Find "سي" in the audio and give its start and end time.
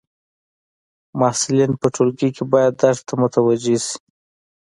3.85-3.97